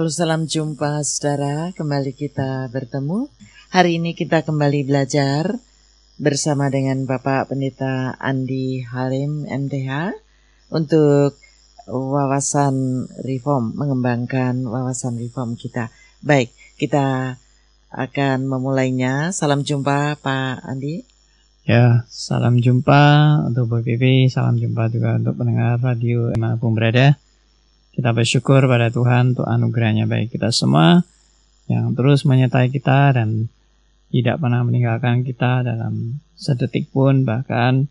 [0.00, 3.28] Halo salam jumpa saudara, kembali kita bertemu.
[3.68, 5.60] Hari ini kita kembali belajar
[6.16, 10.16] bersama dengan Bapak Pendeta Andi Halim MTH
[10.72, 11.36] untuk
[11.84, 15.92] wawasan reform, mengembangkan wawasan reform kita.
[16.24, 16.48] Baik,
[16.80, 17.36] kita
[17.92, 19.36] akan memulainya.
[19.36, 21.04] Salam jumpa Pak Andi.
[21.68, 23.04] Ya, salam jumpa
[23.52, 27.20] untuk BPP, salam jumpa juga untuk pendengar radio di mana pun berada.
[27.90, 31.02] Kita bersyukur pada Tuhan untuk anugerahnya baik kita semua
[31.66, 33.50] yang terus menyertai kita dan
[34.10, 37.86] tidak pernah meninggalkan kita dalam sedetik pun bahkan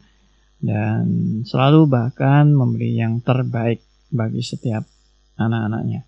[0.60, 1.04] dan
[1.48, 3.80] selalu bahkan memberi yang terbaik
[4.12, 4.84] bagi setiap
[5.40, 6.04] anak-anaknya.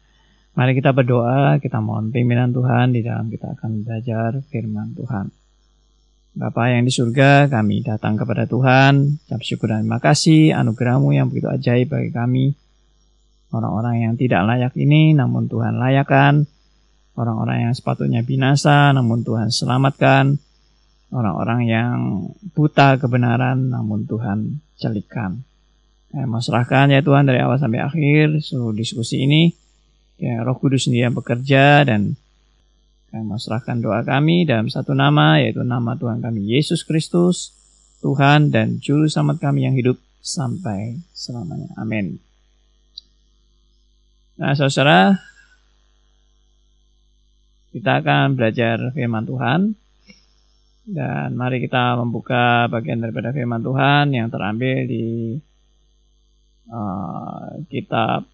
[0.51, 5.31] Mari kita berdoa, kita mohon pimpinan Tuhan di dalam kita akan belajar firman Tuhan.
[6.31, 11.31] Bapa yang di surga, kami datang kepada Tuhan, ucap syukur dan terima kasih anugerahmu yang
[11.31, 12.45] begitu ajaib bagi kami.
[13.51, 16.47] Orang-orang yang tidak layak ini, namun Tuhan layakkan.
[17.19, 20.39] Orang-orang yang sepatutnya binasa, namun Tuhan selamatkan.
[21.11, 21.95] Orang-orang yang
[22.55, 24.63] buta kebenaran, namun Tuhan
[26.27, 29.51] mau serahkan ya Tuhan dari awal sampai akhir seluruh diskusi ini.
[30.21, 32.15] Ya, Roh Kudus sendiri yang bekerja dan
[33.11, 37.51] kami doa kami dalam satu nama yaitu nama Tuhan kami Yesus Kristus,
[37.99, 41.75] Tuhan dan Juru Selamat kami yang hidup sampai selamanya.
[41.75, 42.30] Amin.
[44.41, 45.21] Nah, saudara,
[47.69, 49.77] kita akan belajar firman Tuhan.
[50.81, 55.37] Dan mari kita membuka bagian daripada firman Tuhan yang terambil di
[56.73, 58.25] uh, kitab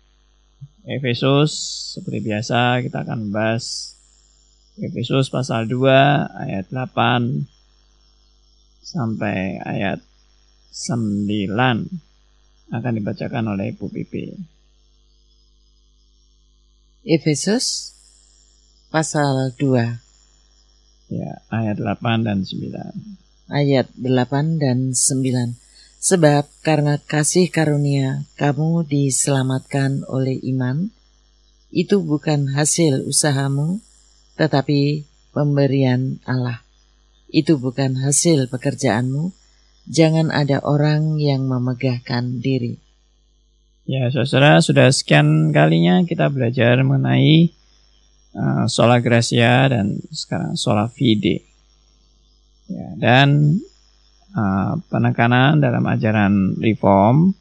[0.87, 1.51] Efesus.
[1.99, 3.91] Seperti biasa, kita akan membahas
[4.79, 5.91] Efesus pasal 2
[6.47, 7.51] ayat 8
[8.79, 9.99] sampai ayat
[10.71, 11.51] 9
[12.71, 14.55] akan dibacakan oleh Ibu Pipi.
[17.07, 17.95] Efesus
[18.91, 19.95] pasal 2
[21.07, 23.47] Ya, ayat 8 dan 9.
[23.47, 25.55] Ayat 8 dan 9.
[26.03, 30.91] Sebab karena kasih karunia kamu diselamatkan oleh iman,
[31.71, 33.79] itu bukan hasil usahamu,
[34.35, 36.59] tetapi pemberian Allah.
[37.31, 39.31] Itu bukan hasil pekerjaanmu,
[39.87, 42.83] jangan ada orang yang memegahkan diri.
[43.87, 47.55] Ya, saudara, sudah sekian kalinya kita belajar mengenai
[48.35, 51.47] uh, sola gracia dan sekarang sola fide.
[52.67, 53.55] Ya, dan
[54.35, 57.31] uh, penekanan dalam ajaran reform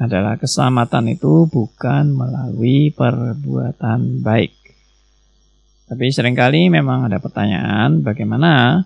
[0.00, 4.56] adalah keselamatan itu bukan melalui perbuatan baik.
[5.92, 8.80] Tapi sering kali memang ada pertanyaan bagaimana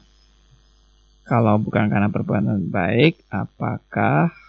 [1.22, 4.41] kalau bukan karena perbuatan baik, apakah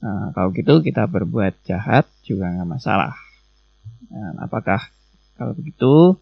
[0.00, 3.12] Nah, kalau gitu kita berbuat jahat juga nggak masalah.
[4.08, 4.80] Dan apakah
[5.36, 6.16] kalau begitu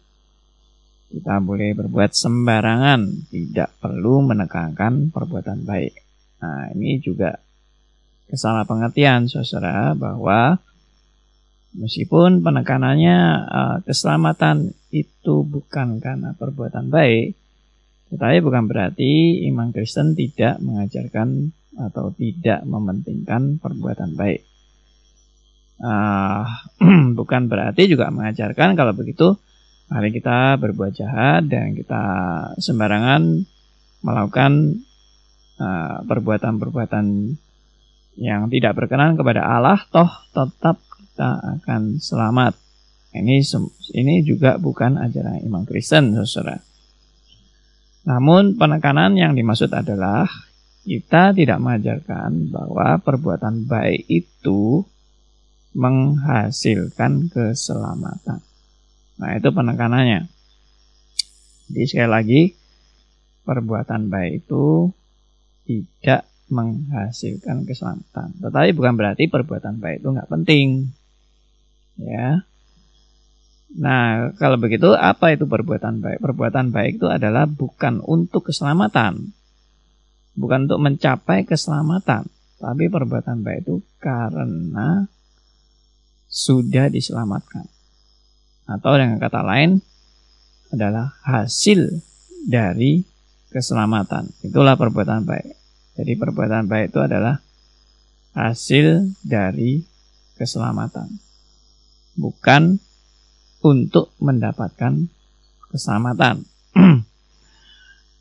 [1.09, 5.93] kita boleh berbuat sembarangan, tidak perlu menekankan perbuatan baik.
[6.39, 7.33] Nah, ini juga
[8.29, 10.61] kesalah pengertian saudara bahwa
[11.73, 13.17] meskipun penekanannya
[13.49, 17.33] uh, keselamatan itu bukan karena perbuatan baik,
[18.09, 24.41] tetapi bukan berarti iman Kristen tidak mengajarkan atau tidak mementingkan perbuatan baik.
[25.79, 26.43] Uh,
[27.19, 29.39] bukan berarti juga mengajarkan kalau begitu
[29.87, 32.03] mari kita berbuat jahat dan kita
[32.61, 33.41] sembarangan
[34.05, 34.79] melakukan
[35.59, 37.35] ah, perbuatan-perbuatan uh,
[38.19, 42.53] yang tidak berkenan kepada Allah, toh tetap kita akan selamat.
[43.17, 43.41] Ini
[43.97, 46.68] ini juga bukan ajaran iman Kristen, saudara.
[48.09, 50.25] Namun penekanan yang dimaksud adalah
[50.81, 54.81] kita tidak mengajarkan bahwa perbuatan baik itu
[55.77, 58.41] menghasilkan keselamatan.
[59.21, 60.25] Nah, itu penekanannya.
[61.69, 62.41] Jadi sekali lagi,
[63.45, 64.89] perbuatan baik itu
[65.69, 68.33] tidak menghasilkan keselamatan.
[68.41, 70.89] Tetapi bukan berarti perbuatan baik itu nggak penting.
[72.01, 72.48] Ya.
[73.69, 76.17] Nah, kalau begitu apa itu perbuatan baik?
[76.25, 79.29] Perbuatan baik itu adalah bukan untuk keselamatan,
[80.33, 82.25] bukan untuk mencapai keselamatan,
[82.57, 85.05] tapi perbuatan baik itu karena
[86.25, 87.69] sudah diselamatkan.
[88.65, 89.81] Atau dengan kata lain
[90.73, 92.01] adalah hasil
[92.49, 93.05] dari
[93.53, 94.33] keselamatan.
[94.45, 95.57] Itulah perbuatan baik.
[95.97, 97.41] Jadi perbuatan baik itu adalah
[98.33, 99.81] hasil dari
[100.37, 101.09] keselamatan.
[102.17, 102.88] Bukan
[103.63, 105.07] untuk mendapatkan
[105.69, 106.43] keselamatan.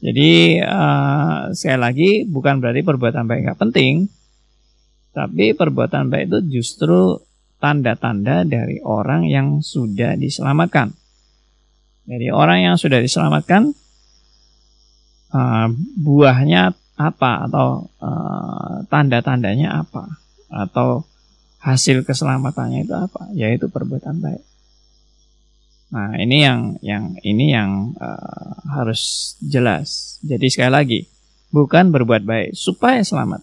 [0.05, 4.07] Jadi uh, sekali lagi bukan berarti perbuatan baik nggak penting,
[5.11, 7.19] tapi perbuatan baik itu justru
[7.59, 10.95] tanda-tanda dari orang yang sudah diselamatkan.
[12.07, 13.75] Jadi orang yang sudah diselamatkan
[15.35, 15.69] uh,
[15.99, 20.19] buahnya apa atau uh, tanda-tandanya apa
[20.51, 21.07] atau
[21.59, 23.29] hasil keselamatannya itu apa?
[23.35, 24.43] Yaitu perbuatan baik.
[25.89, 30.21] Nah ini yang yang ini yang uh, harus jelas.
[30.21, 31.01] Jadi sekali lagi
[31.49, 33.41] bukan berbuat baik supaya selamat,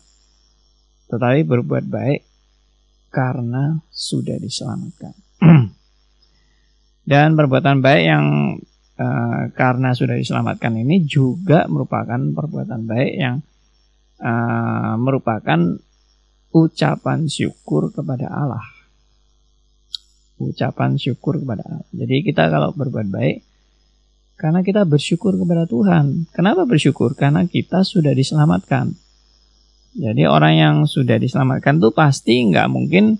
[1.09, 2.21] tetapi berbuat baik
[3.09, 5.13] karena sudah diselamatkan.
[7.09, 8.25] Dan perbuatan baik yang
[8.97, 13.41] uh, karena sudah diselamatkan ini juga merupakan perbuatan baik yang
[14.21, 15.81] uh, merupakan
[16.53, 18.74] ucapan syukur kepada Allah.
[20.35, 21.87] Ucapan syukur kepada Allah.
[21.95, 23.37] Jadi kita kalau berbuat baik
[24.35, 26.27] karena kita bersyukur kepada Tuhan.
[26.35, 27.15] Kenapa bersyukur?
[27.15, 28.91] Karena kita sudah diselamatkan.
[29.95, 33.15] Jadi orang yang sudah diselamatkan tuh pasti nggak mungkin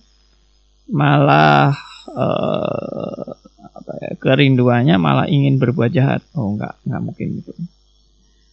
[0.91, 1.71] malah
[2.11, 3.31] uh,
[3.63, 6.19] apa ya, kerinduannya malah ingin berbuat jahat.
[6.35, 7.55] Oh enggak, enggak mungkin gitu.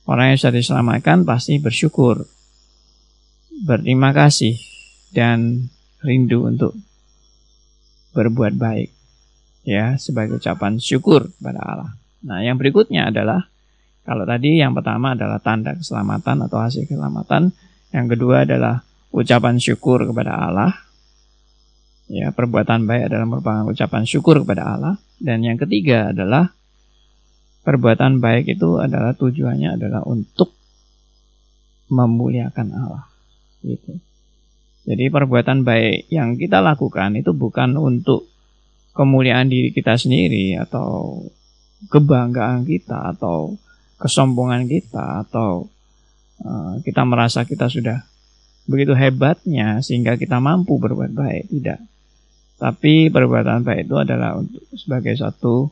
[0.07, 2.27] Orang yang sudah diselamatkan pasti bersyukur,
[3.67, 4.55] berterima kasih,
[5.11, 5.67] dan
[6.03, 6.79] rindu untuk
[8.13, 8.91] berbuat baik.
[9.63, 11.91] Ya, sebagai ucapan syukur kepada Allah.
[12.23, 13.47] Nah, yang berikutnya adalah
[14.03, 17.55] kalau tadi yang pertama adalah tanda keselamatan atau hasil keselamatan,
[17.95, 18.83] yang kedua adalah
[19.15, 20.75] ucapan syukur kepada Allah.
[22.11, 24.95] Ya, perbuatan baik adalah merupakan ucapan syukur kepada Allah.
[25.23, 26.51] Dan yang ketiga adalah
[27.63, 30.51] perbuatan baik itu adalah tujuannya adalah untuk
[31.89, 33.07] memuliakan Allah.
[33.63, 34.12] Gitu.
[34.83, 38.27] Jadi perbuatan baik yang kita lakukan itu bukan untuk
[38.93, 41.23] kemuliaan diri kita sendiri atau
[41.87, 43.55] kebanggaan kita atau
[44.03, 45.71] kesombongan kita atau
[46.43, 48.03] uh, kita merasa kita sudah
[48.67, 51.45] begitu hebatnya sehingga kita mampu berbuat baik.
[51.47, 51.81] Tidak.
[52.59, 55.71] Tapi perbuatan baik itu adalah untuk sebagai satu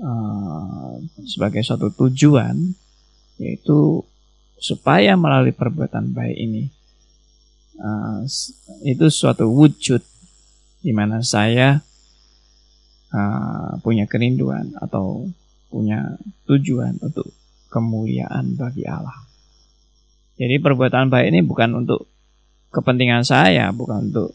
[0.00, 0.96] uh,
[1.28, 2.56] sebagai satu tujuan
[3.36, 4.00] yaitu
[4.56, 6.64] supaya melalui perbuatan baik ini
[7.78, 8.22] uh,
[8.84, 10.02] itu suatu wujud
[10.84, 11.80] di mana saya
[13.14, 15.24] uh, punya kerinduan atau
[15.72, 17.30] punya tujuan untuk
[17.72, 19.26] kemuliaan bagi Allah.
[20.38, 22.06] Jadi perbuatan baik ini bukan untuk
[22.74, 24.34] kepentingan saya, bukan untuk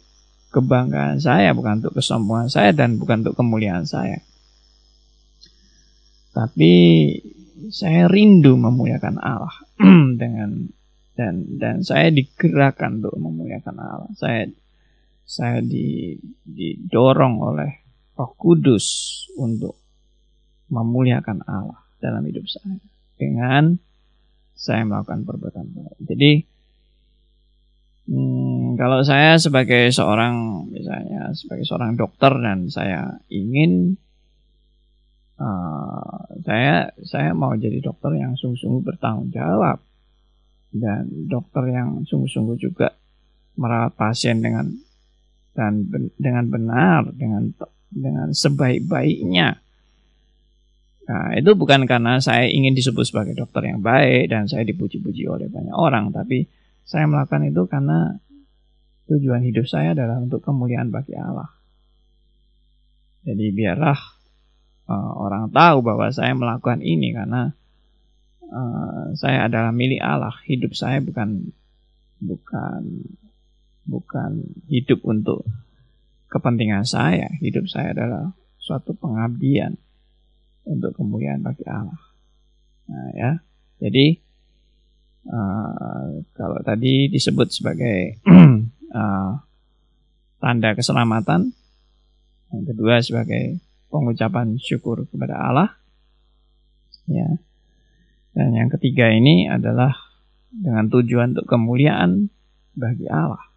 [0.49, 4.19] kebanggaan saya, bukan untuk kesombongan saya dan bukan untuk kemuliaan saya.
[6.31, 6.73] Tapi
[7.67, 9.55] saya rindu memuliakan Allah
[10.21, 10.71] dengan
[11.19, 14.11] dan dan saya digerakkan untuk memuliakan Allah.
[14.15, 14.47] Saya
[15.27, 16.15] saya di,
[16.47, 17.71] didorong oleh
[18.15, 18.87] Roh Kudus
[19.35, 19.75] untuk
[20.71, 22.79] memuliakan Allah dalam hidup saya
[23.19, 23.75] dengan
[24.55, 25.97] saya melakukan perbuatan baik.
[26.07, 26.31] Jadi
[28.09, 34.01] Hmm, kalau saya sebagai seorang misalnya sebagai seorang dokter dan saya ingin
[35.37, 39.77] uh, saya saya mau jadi dokter yang sungguh-sungguh bertanggung jawab
[40.69, 42.93] dan dokter yang sungguh-sungguh juga
[43.57, 44.69] merawat pasien dengan
[45.57, 47.51] dan ben, dengan benar dengan
[47.89, 49.57] dengan sebaik-baiknya.
[51.09, 55.49] Nah, itu bukan karena saya ingin disebut sebagai dokter yang baik dan saya dipuji-puji oleh
[55.49, 56.45] banyak orang, tapi
[56.85, 58.13] saya melakukan itu karena
[59.09, 61.49] tujuan hidup saya adalah untuk kemuliaan bagi Allah.
[63.25, 63.99] Jadi biarlah
[64.85, 67.57] uh, orang tahu bahwa saya melakukan ini karena
[68.49, 70.35] uh, saya adalah milik Allah.
[70.45, 71.53] Hidup saya bukan
[72.19, 72.81] bukan
[73.87, 74.31] bukan
[74.69, 75.45] hidup untuk
[76.29, 77.29] kepentingan saya.
[77.41, 79.77] Hidup saya adalah suatu pengabdian
[80.67, 82.01] untuk kemuliaan bagi Allah.
[82.89, 83.31] Nah ya,
[83.81, 84.19] jadi
[85.29, 88.17] Uh, kalau tadi disebut sebagai
[88.95, 89.35] uh,
[90.41, 91.51] tanda keselamatan,
[92.49, 93.59] yang kedua sebagai
[93.91, 95.75] pengucapan syukur kepada Allah,
[97.05, 97.35] ya,
[98.39, 99.91] dan yang ketiga ini adalah
[100.47, 102.31] dengan tujuan untuk kemuliaan
[102.71, 103.51] bagi Allah.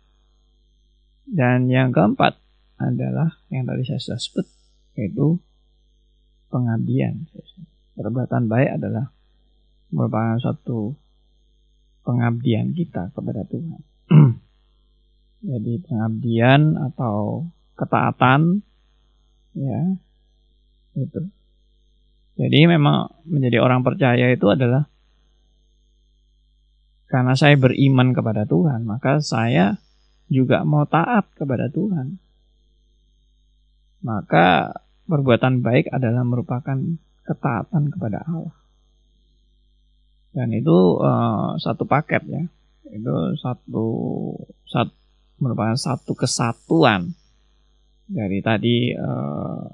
[1.22, 2.34] Dan yang keempat
[2.82, 4.46] adalah yang tadi saya sudah sebut,
[4.98, 5.38] yaitu
[6.50, 7.30] pengabdian.
[7.94, 9.06] Perbuatan baik adalah
[9.94, 10.98] merupakan suatu
[12.02, 13.80] pengabdian kita kepada Tuhan.
[15.54, 17.46] Jadi pengabdian atau
[17.78, 18.66] ketaatan
[19.54, 19.94] ya
[20.98, 21.22] itu.
[22.36, 24.88] Jadi memang menjadi orang percaya itu adalah
[27.12, 29.76] karena saya beriman kepada Tuhan, maka saya
[30.32, 32.16] juga mau taat kepada Tuhan.
[34.00, 34.72] Maka
[35.04, 36.78] perbuatan baik adalah merupakan
[37.28, 38.62] ketaatan kepada Allah
[40.32, 42.42] dan itu uh, satu paket ya
[42.92, 43.86] itu satu
[44.64, 44.92] satu
[45.40, 47.12] merupakan satu kesatuan
[48.08, 49.68] dari tadi uh,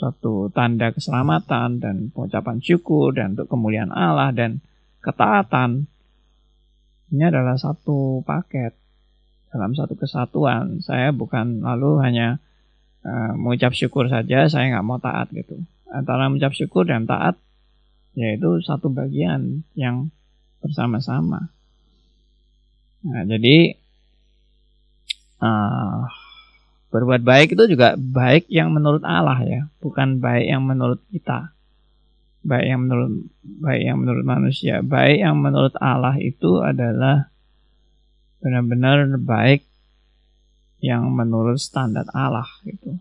[0.00, 4.64] suatu tanda keselamatan dan pengucapan syukur dan untuk kemuliaan Allah dan
[5.04, 5.84] ketaatan
[7.10, 8.72] ini adalah satu paket
[9.50, 10.78] dalam satu kesatuan.
[10.80, 12.38] Saya bukan lalu hanya
[13.02, 15.58] uh, mengucap syukur saja, saya nggak mau taat gitu.
[15.90, 17.36] Antara mengucap syukur dan taat
[18.14, 20.10] yaitu satu bagian yang
[20.62, 21.50] bersama-sama.
[23.00, 23.74] Nah, jadi
[25.42, 26.04] uh,
[26.90, 31.54] Berbuat baik itu juga baik yang menurut Allah ya, bukan baik yang menurut kita.
[32.42, 37.30] Baik yang menurut baik yang menurut manusia, baik yang menurut Allah itu adalah
[38.40, 39.68] benar-benar baik
[40.80, 42.96] yang menurut standar Allah gitu.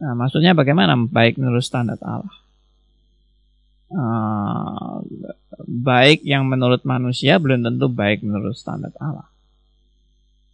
[0.00, 2.36] Nah, maksudnya bagaimana baik menurut standar Allah?
[3.90, 5.02] Uh,
[5.66, 9.29] baik yang menurut manusia belum tentu baik menurut standar Allah.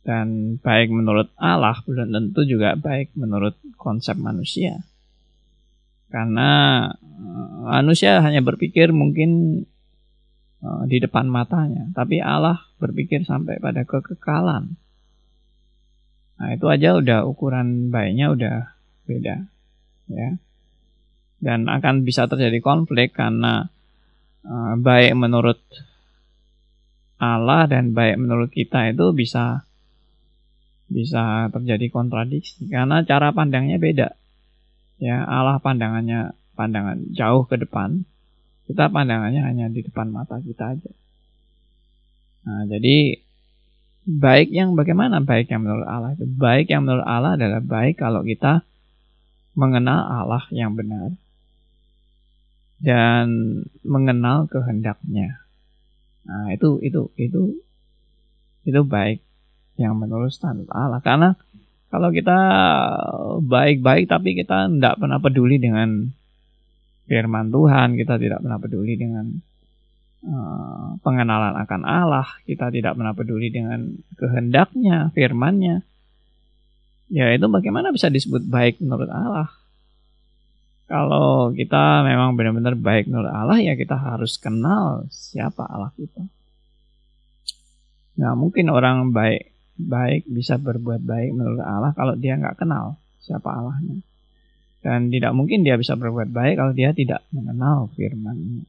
[0.07, 4.87] Dan baik menurut Allah belum tentu juga baik menurut konsep manusia.
[6.07, 6.51] Karena
[6.95, 9.63] eh, manusia hanya berpikir mungkin
[10.63, 14.79] eh, di depan matanya, tapi Allah berpikir sampai pada kekekalan.
[16.37, 18.57] Nah, itu aja udah ukuran baiknya udah
[19.09, 19.37] beda.
[20.13, 20.31] Ya.
[21.41, 23.69] Dan akan bisa terjadi konflik karena
[24.45, 25.61] uh, baik menurut
[27.17, 29.65] Allah dan baik menurut kita itu bisa
[30.87, 34.15] bisa terjadi kontradiksi karena cara pandangnya beda.
[34.97, 38.09] Ya, Allah pandangannya pandangan jauh ke depan,
[38.71, 40.91] kita pandangannya hanya di depan mata kita aja.
[42.47, 43.21] Nah, jadi
[44.07, 46.25] baik yang bagaimana baik yang menurut Allah itu?
[46.25, 48.63] Baik yang menurut Allah adalah baik kalau kita
[49.59, 51.13] mengenal Allah yang benar
[52.79, 53.27] dan
[53.83, 55.43] mengenal kehendaknya.
[56.23, 57.59] Nah, itu itu itu
[58.67, 59.26] itu baik
[59.77, 61.01] yang menurut standar Allah.
[61.01, 61.37] Karena
[61.87, 62.39] kalau kita
[63.41, 66.11] baik-baik tapi kita tidak pernah peduli dengan
[67.07, 69.25] firman Tuhan, kita tidak pernah peduli dengan
[70.27, 75.87] uh, pengenalan akan Allah, kita tidak pernah peduli dengan kehendaknya, firmannya.
[77.07, 79.49] Ya itu bagaimana bisa disebut baik menurut Allah?
[80.87, 86.27] Kalau kita memang benar-benar baik menurut Allah, ya kita harus kenal siapa Allah kita.
[88.21, 93.53] Nah mungkin orang baik baik bisa berbuat baik menurut Allah kalau dia nggak kenal siapa
[93.53, 94.01] Allahnya.
[94.81, 98.63] Dan tidak mungkin dia bisa berbuat baik kalau dia tidak mengenal firman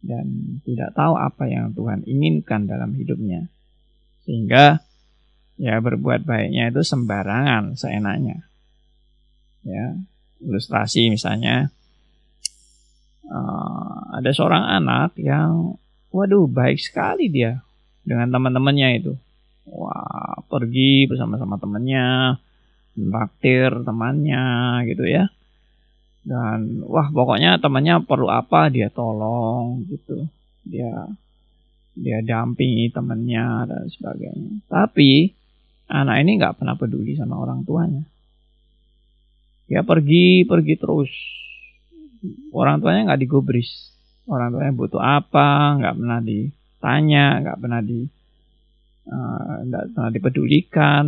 [0.00, 3.44] dan tidak tahu apa yang Tuhan inginkan dalam hidupnya.
[4.24, 4.80] Sehingga
[5.60, 8.48] ya berbuat baiknya itu sembarangan, seenaknya.
[9.60, 9.92] Ya,
[10.40, 11.68] ilustrasi misalnya
[13.28, 15.76] uh, ada seorang anak yang
[16.08, 17.60] waduh baik sekali dia
[18.02, 19.12] dengan teman-temannya itu
[19.70, 22.36] wah pergi bersama-sama temannya
[22.94, 24.44] traktir temannya
[24.90, 25.30] gitu ya.
[26.20, 30.28] Dan wah pokoknya temannya perlu apa dia tolong gitu.
[30.66, 31.08] Dia
[31.96, 34.52] dia dampingi temannya dan sebagainya.
[34.68, 35.32] Tapi
[35.90, 38.04] anak ini nggak pernah peduli sama orang tuanya.
[39.70, 41.12] Dia pergi pergi terus.
[42.52, 43.70] Orang tuanya nggak digubris.
[44.28, 48.19] Orang tuanya butuh apa nggak pernah ditanya nggak pernah di
[49.10, 51.04] tidak eh, uh, dipedulikan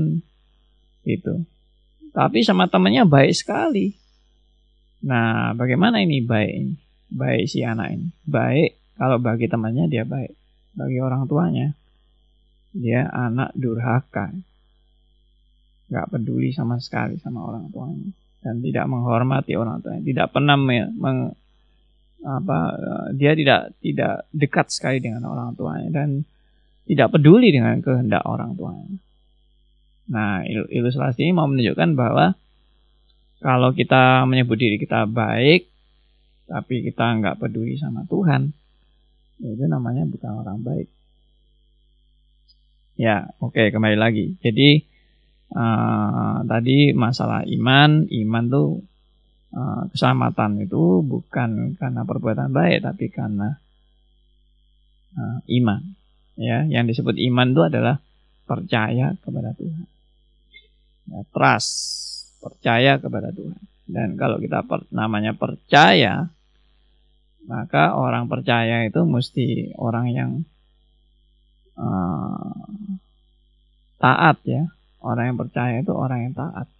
[1.07, 1.47] gitu.
[2.13, 3.95] Tapi sama temannya baik sekali.
[5.07, 6.83] Nah, bagaimana ini baik
[7.13, 8.09] Baik si anak ini.
[8.25, 10.33] Baik kalau bagi temannya dia baik.
[10.73, 11.77] Bagi orang tuanya
[12.73, 14.33] dia anak durhaka.
[15.93, 18.09] Gak peduli sama sekali sama orang tuanya
[18.41, 20.03] dan tidak menghormati orang tuanya.
[20.03, 21.37] Tidak pernah meng,
[22.23, 26.25] apa eh, dia tidak tidak dekat sekali dengan orang tuanya dan
[26.87, 28.99] tidak peduli dengan kehendak orang tuanya.
[30.11, 32.35] Nah, ilustrasi ini mau menunjukkan bahwa
[33.43, 35.71] kalau kita menyebut diri kita baik,
[36.51, 38.51] tapi kita nggak peduli sama Tuhan,
[39.43, 40.89] itu namanya bukan orang baik.
[42.99, 44.37] Ya, oke okay, kembali lagi.
[44.43, 44.85] Jadi
[45.55, 48.69] uh, tadi masalah iman, iman tuh
[49.55, 53.59] uh, keselamatan itu bukan karena perbuatan baik, tapi karena
[55.17, 56.02] uh, iman
[56.37, 57.97] ya yang disebut iman itu adalah
[58.45, 59.87] percaya kepada Tuhan.
[61.13, 61.73] Ya, trust
[62.43, 63.61] percaya kepada Tuhan.
[63.87, 66.31] Dan kalau kita per, namanya percaya
[67.43, 70.31] maka orang percaya itu mesti orang yang
[71.75, 72.55] uh,
[73.99, 74.71] taat ya.
[75.03, 76.71] Orang yang percaya itu orang yang taat.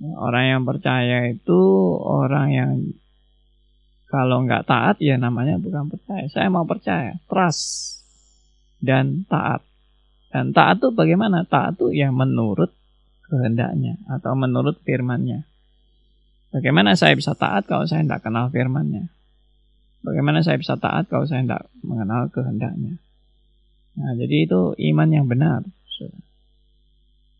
[0.00, 1.60] Ya, orang yang percaya itu
[2.00, 2.70] orang yang
[4.08, 6.24] kalau nggak taat ya namanya bukan percaya.
[6.32, 8.01] Saya mau percaya trust
[8.82, 9.62] dan taat.
[10.34, 11.46] Dan taat itu bagaimana?
[11.46, 12.74] Taat itu yang menurut
[13.30, 15.46] kehendaknya atau menurut firmannya.
[16.52, 19.08] Bagaimana saya bisa taat kalau saya tidak kenal firmannya?
[20.04, 23.00] Bagaimana saya bisa taat kalau saya tidak mengenal kehendaknya?
[23.96, 25.64] Nah, jadi itu iman yang benar.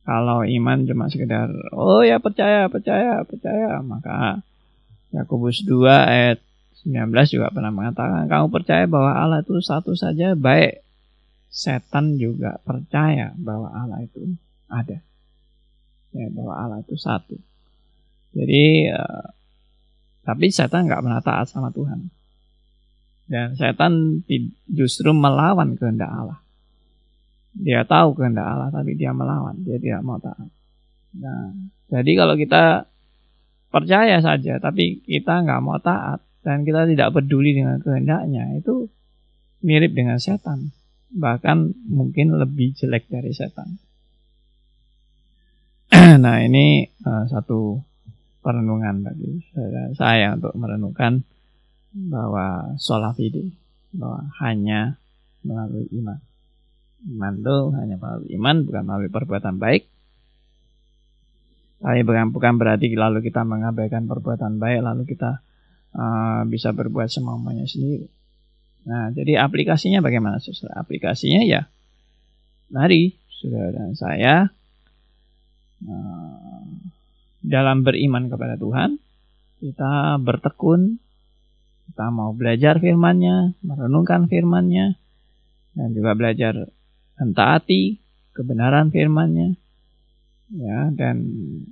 [0.02, 4.42] Kalau iman cuma sekedar, oh ya percaya, percaya, percaya, maka
[5.14, 6.38] Yakobus 2 ayat
[6.82, 10.82] 19 juga pernah mengatakan, kamu percaya bahwa Allah itu satu saja, baik
[11.52, 14.24] setan juga percaya bahwa Allah itu
[14.72, 14.98] ada.
[16.16, 17.36] Ya, bahwa Allah itu satu.
[18.32, 19.28] Jadi, uh,
[20.24, 22.08] tapi setan nggak pernah taat sama Tuhan.
[23.28, 24.24] Dan setan
[24.72, 26.40] justru melawan kehendak Allah.
[27.52, 29.60] Dia tahu kehendak Allah, tapi dia melawan.
[29.60, 30.48] Dia tidak mau taat.
[31.20, 31.52] Nah,
[31.92, 32.88] jadi kalau kita
[33.68, 38.88] percaya saja, tapi kita nggak mau taat, dan kita tidak peduli dengan kehendaknya, itu
[39.60, 40.72] mirip dengan setan.
[41.12, 43.76] Bahkan mungkin lebih jelek dari setan.
[46.24, 47.84] nah, ini uh, satu
[48.42, 49.44] perenungan bagi
[49.94, 51.22] saya untuk merenungkan
[51.92, 53.14] bahwa sholat
[53.92, 54.96] bahwa hanya
[55.44, 56.18] melalui iman.
[57.02, 59.86] Iman itu hanya melalui iman, bukan melalui perbuatan baik.
[61.82, 65.42] Tapi bukan, bukan berarti lalu kita mengabaikan perbuatan baik, lalu kita
[65.98, 68.06] uh, bisa berbuat semamanya sendiri.
[68.82, 70.82] Nah, jadi aplikasinya bagaimana, saudara?
[70.82, 71.70] Aplikasinya ya,
[72.74, 74.34] mari, saudara dan saya,
[75.86, 76.62] uh,
[77.42, 78.98] dalam beriman kepada Tuhan,
[79.62, 80.98] kita bertekun,
[81.90, 84.98] kita mau belajar firman-Nya, merenungkan firman-Nya,
[85.78, 86.68] dan juga belajar
[87.16, 89.54] mentaati kebenaran firman-Nya
[90.52, 91.24] ya dan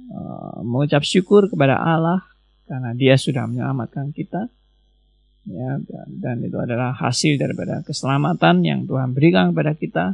[0.08, 2.24] uh, mengucap syukur kepada Allah
[2.64, 4.48] karena Dia sudah menyelamatkan kita
[5.48, 5.80] ya
[6.20, 10.04] dan, itu adalah hasil daripada keselamatan yang Tuhan berikan kepada kita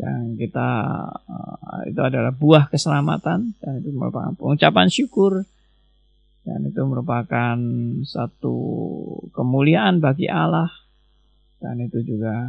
[0.00, 0.68] dan kita
[1.12, 5.44] uh, itu adalah buah keselamatan dan itu merupakan pengucapan syukur
[6.42, 7.56] dan itu merupakan
[8.08, 8.56] satu
[9.36, 10.72] kemuliaan bagi Allah
[11.60, 12.48] dan itu juga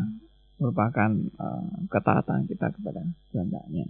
[0.62, 1.10] merupakan
[1.41, 3.04] uh, ketaatan kita kepada
[3.36, 3.89] kehendaknya.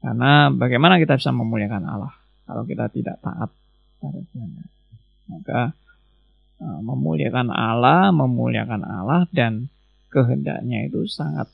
[0.00, 2.14] Karena bagaimana kita bisa memuliakan Allah
[2.48, 3.50] kalau kita tidak taat
[4.00, 4.70] pada kehendak?
[5.26, 5.60] Maka
[6.60, 9.68] memuliakan Allah, memuliakan Allah dan
[10.08, 11.50] kehendaknya itu sangat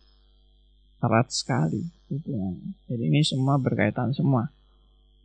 [1.03, 2.79] erat sekali hubungannya.
[2.87, 4.47] Jadi ini semua berkaitan semua.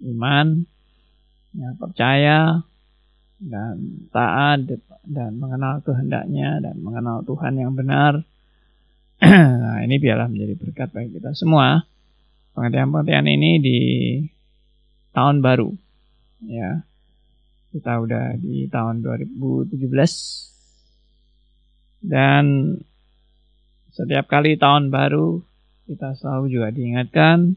[0.01, 0.65] Iman,
[1.53, 2.65] ya, percaya,
[3.37, 4.65] dan taat
[5.05, 8.25] dan mengenal kehendaknya dan mengenal Tuhan yang benar
[9.25, 11.81] nah, ini biarlah menjadi berkat bagi kita semua.
[12.53, 13.79] Pengertian-pengertian ini di
[15.13, 15.73] tahun baru.
[16.45, 16.85] Ya.
[17.77, 19.77] Kita udah di tahun 2017.
[22.01, 22.73] Dan
[23.93, 25.45] setiap kali tahun baru
[25.85, 27.53] kita selalu juga diingatkan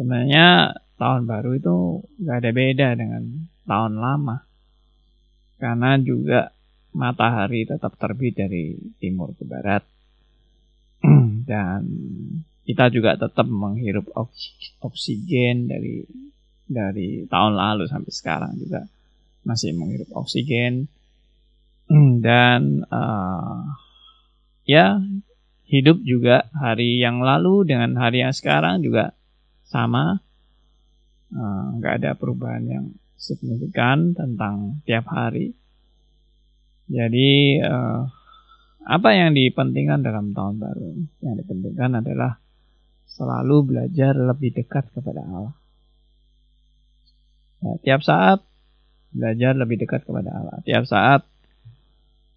[0.00, 3.22] sebenarnya tahun baru itu gak ada beda dengan
[3.68, 4.48] tahun lama.
[5.60, 6.48] Karena juga
[6.96, 9.84] matahari tetap terbit dari timur ke barat
[11.50, 11.84] dan
[12.62, 14.08] kita juga tetap menghirup
[14.80, 16.04] oksigen dari
[16.68, 18.86] dari tahun lalu sampai sekarang juga
[19.42, 20.86] masih menghirup oksigen
[22.24, 23.74] dan uh,
[24.64, 25.02] ya
[25.66, 29.16] hidup juga hari yang lalu dengan hari yang sekarang juga
[29.64, 30.20] sama
[31.32, 35.56] eh, nggak uh, ada perubahan yang signifikan tentang tiap hari
[36.92, 38.04] jadi uh,
[38.82, 40.90] apa yang dipentingkan dalam tahun baru?
[41.22, 42.42] Yang dipentingkan adalah
[43.06, 45.54] selalu belajar lebih dekat kepada Allah.
[47.62, 48.42] Ya, tiap saat
[49.12, 50.58] belajar lebih dekat kepada Allah.
[50.64, 51.22] Tiap saat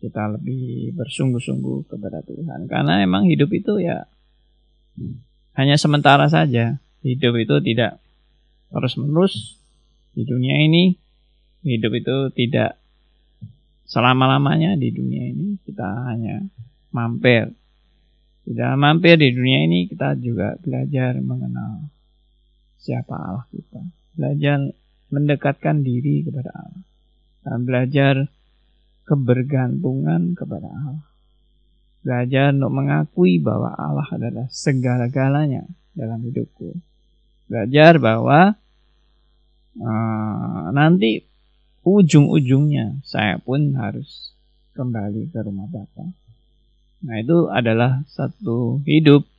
[0.03, 2.67] kita lebih bersungguh-sungguh kepada Tuhan.
[2.69, 4.05] Karena emang hidup itu ya
[5.55, 6.77] hanya sementara saja.
[7.01, 7.97] Hidup itu tidak
[8.69, 9.57] terus-menerus
[10.13, 10.99] di dunia ini.
[11.65, 12.77] Hidup itu tidak
[13.89, 16.45] selama-lamanya di dunia ini kita hanya
[16.93, 17.49] mampir.
[18.45, 21.89] Tidak mampir di dunia ini kita juga belajar mengenal
[22.77, 23.81] siapa Allah kita.
[24.13, 24.69] Belajar
[25.09, 26.83] mendekatkan diri kepada Allah.
[27.45, 28.15] Dan belajar
[29.05, 31.05] kebergantungan kepada Allah.
[32.05, 35.65] Belajar untuk mengakui bahwa Allah adalah segala-galanya
[35.97, 36.77] dalam hidupku.
[37.49, 38.57] Belajar bahwa
[39.77, 41.25] uh, nanti
[41.85, 44.33] ujung-ujungnya saya pun harus
[44.73, 46.09] kembali ke rumah Bapak.
[47.05, 49.29] Nah, itu adalah satu hidup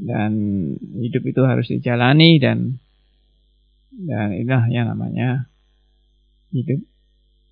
[0.00, 0.32] dan
[0.96, 2.80] hidup itu harus dijalani dan
[3.92, 5.52] dan inilah yang namanya
[6.52, 6.80] hidup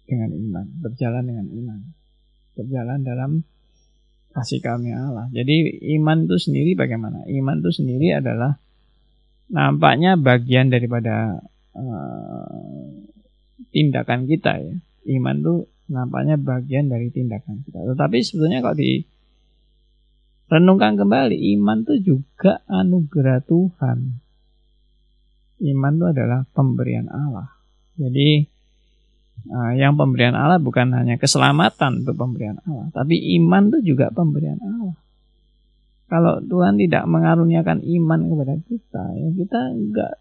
[0.08, 1.80] dengan iman, berjalan dengan iman,
[2.56, 3.30] berjalan dalam
[4.32, 5.28] kasih kami Allah.
[5.30, 7.26] Jadi iman itu sendiri bagaimana?
[7.28, 8.58] Iman itu sendiri adalah
[9.50, 11.42] nampaknya bagian daripada
[11.74, 12.90] uh,
[13.74, 14.74] tindakan kita ya.
[15.10, 17.82] Iman tuh nampaknya bagian dari tindakan kita.
[17.82, 19.02] Tetapi sebetulnya kalau di
[20.50, 23.98] renungkan kembali, iman tuh juga anugerah Tuhan.
[25.60, 27.52] Iman itu adalah pemberian Allah.
[28.00, 28.48] Jadi
[29.52, 34.56] uh, yang pemberian Allah bukan hanya keselamatan untuk pemberian Allah, tapi iman itu juga pemberian
[34.60, 34.96] Allah.
[36.10, 40.14] Kalau Tuhan tidak mengaruniakan iman kepada kita, ya kita nggak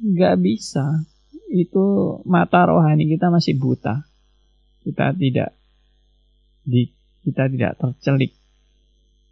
[0.00, 1.04] nggak bisa.
[1.52, 4.08] Itu mata rohani kita masih buta.
[4.80, 5.52] Kita tidak
[6.64, 6.88] di
[7.22, 8.32] kita tidak tercelik,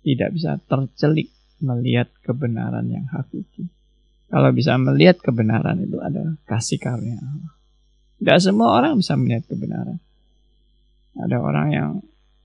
[0.05, 1.33] tidak bisa tercelik
[1.64, 3.73] melihat kebenaran yang hakiki.
[4.31, 7.53] Kalau bisa melihat kebenaran itu adalah kasih karunia Allah.
[8.23, 9.99] Tidak semua orang bisa melihat kebenaran.
[11.19, 11.90] Ada orang yang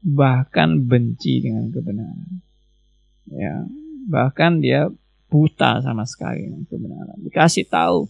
[0.02, 2.42] bahkan benci dengan kebenaran.
[3.30, 3.70] Ya
[4.10, 4.90] bahkan dia
[5.30, 7.18] buta sama sekali dengan kebenaran.
[7.22, 8.10] Dikasih tahu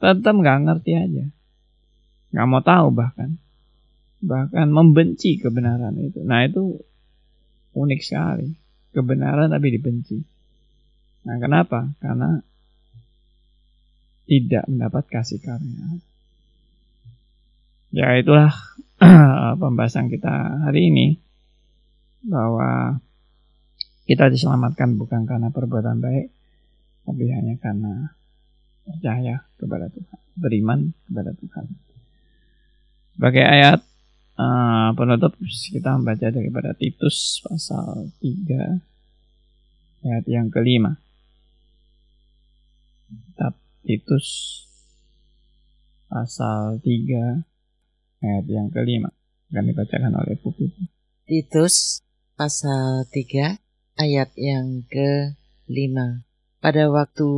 [0.00, 1.26] tetap nggak ngerti aja.
[2.32, 3.36] Nggak mau tahu bahkan.
[4.24, 6.24] Bahkan membenci kebenaran itu.
[6.24, 6.80] Nah itu
[7.76, 8.56] unik sekali.
[8.92, 10.16] Kebenaran tapi dibenci.
[11.28, 11.92] Nah kenapa?
[12.00, 12.40] Karena
[14.26, 16.00] tidak mendapat kasih karunia
[17.92, 18.52] ya itulah
[19.60, 21.06] pembahasan kita hari ini
[22.22, 23.02] bahwa
[24.06, 26.28] kita diselamatkan bukan karena perbuatan baik,
[27.06, 28.10] tapi hanya karena
[28.82, 31.66] percaya kepada Tuhan, beriman kepada Tuhan.
[33.14, 33.78] Sebagai ayat
[34.38, 40.98] uh, penutup kita membaca daripada Titus pasal 3 ayat yang kelima.
[43.82, 44.62] Titus
[46.06, 47.42] pasal 3
[48.22, 49.10] ayat yang kelima
[49.50, 50.70] akan dibacakan oleh Pupi.
[51.26, 51.98] Titus
[52.38, 53.58] pasal 3
[53.98, 55.96] ayat yang ke-5.
[56.62, 57.30] Pada waktu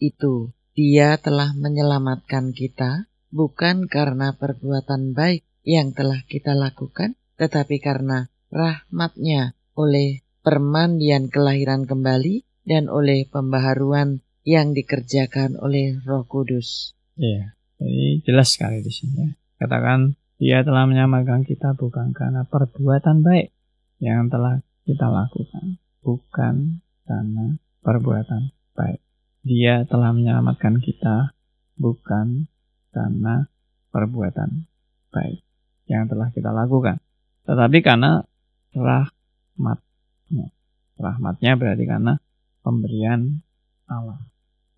[0.00, 8.32] itu, dia telah menyelamatkan kita bukan karena perbuatan baik yang telah kita lakukan, tetapi karena
[8.48, 16.98] rahmatnya oleh permandian kelahiran kembali dan oleh pembaharuan yang dikerjakan oleh Roh Kudus.
[17.14, 19.34] Iya, jadi jelas sekali di sini.
[19.58, 23.54] Katakan dia telah menyelamatkan kita bukan karena perbuatan baik
[24.02, 27.54] yang telah kita lakukan, bukan karena
[27.86, 28.98] perbuatan baik.
[29.46, 31.34] Dia telah menyelamatkan kita
[31.78, 32.50] bukan
[32.90, 33.46] karena
[33.94, 34.66] perbuatan
[35.14, 35.46] baik
[35.86, 36.98] yang telah kita lakukan,
[37.46, 38.26] tetapi karena
[38.74, 40.50] rahmatnya.
[40.98, 42.18] Rahmatnya berarti karena
[42.62, 43.42] pemberian
[43.90, 44.22] Allah,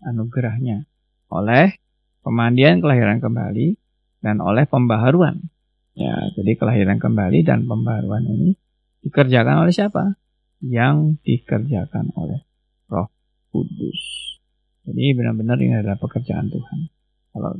[0.05, 0.85] anugerahnya
[1.33, 1.73] oleh
[2.21, 3.75] pemandian kelahiran kembali
[4.21, 5.41] dan oleh pembaharuan.
[5.95, 8.53] Ya, jadi kelahiran kembali dan pembaharuan ini
[9.01, 10.15] dikerjakan oleh siapa?
[10.63, 12.41] yang dikerjakan oleh
[12.89, 13.09] Roh
[13.53, 14.01] Kudus.
[14.85, 16.79] Jadi benar-benar ini adalah pekerjaan Tuhan.
[17.33, 17.51] Kalau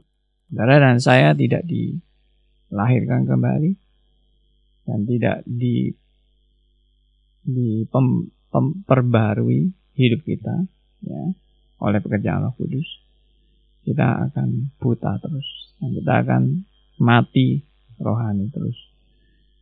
[0.49, 3.71] saudara dan saya tidak dilahirkan kembali
[4.85, 5.93] dan tidak di
[7.45, 7.85] di
[9.95, 10.65] hidup kita
[11.05, 11.23] ya
[11.81, 12.87] oleh pekerjaan Roh Kudus,
[13.85, 15.47] kita akan buta terus
[15.79, 16.43] dan kita akan
[17.01, 17.61] mati
[17.99, 18.77] rohani terus.